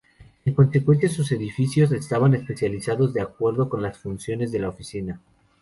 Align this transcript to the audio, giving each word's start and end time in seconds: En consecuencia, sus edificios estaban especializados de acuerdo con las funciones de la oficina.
En 0.45 0.55
consecuencia, 0.55 1.09
sus 1.09 1.31
edificios 1.31 1.91
estaban 1.91 2.33
especializados 2.33 3.13
de 3.13 3.21
acuerdo 3.21 3.69
con 3.69 3.83
las 3.83 3.99
funciones 3.99 4.51
de 4.51 4.57
la 4.57 4.69
oficina. 4.69 5.21